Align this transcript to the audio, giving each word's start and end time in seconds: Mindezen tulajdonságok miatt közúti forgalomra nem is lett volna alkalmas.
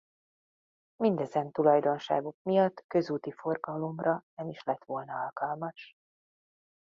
Mindezen 0.95 1.51
tulajdonságok 1.51 2.35
miatt 2.41 2.83
közúti 2.87 3.31
forgalomra 3.31 4.23
nem 4.35 4.49
is 4.49 4.63
lett 4.63 4.83
volna 4.85 5.13
alkalmas. 5.21 5.93